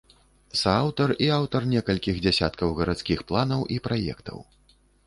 Сааўтар 0.61 1.13
і 1.27 1.27
аўтар 1.35 1.67
некалькіх 1.75 2.15
дзесяткаў 2.27 2.75
гарадскіх 2.81 3.19
планаў 3.33 3.61
і 3.79 3.83
праектаў. 3.91 4.47